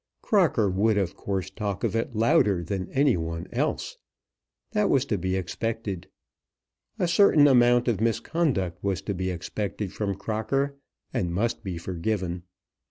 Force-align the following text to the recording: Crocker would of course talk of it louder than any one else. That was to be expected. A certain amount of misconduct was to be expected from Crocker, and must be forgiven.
Crocker 0.23 0.67
would 0.67 0.97
of 0.97 1.15
course 1.15 1.51
talk 1.51 1.83
of 1.83 1.95
it 1.95 2.15
louder 2.15 2.63
than 2.63 2.89
any 2.89 3.15
one 3.15 3.45
else. 3.53 3.97
That 4.71 4.89
was 4.89 5.05
to 5.05 5.17
be 5.19 5.35
expected. 5.35 6.07
A 6.97 7.07
certain 7.07 7.47
amount 7.47 7.87
of 7.87 8.01
misconduct 8.01 8.83
was 8.83 9.03
to 9.03 9.13
be 9.13 9.29
expected 9.29 9.93
from 9.93 10.15
Crocker, 10.15 10.75
and 11.13 11.31
must 11.31 11.63
be 11.63 11.77
forgiven. 11.77 12.41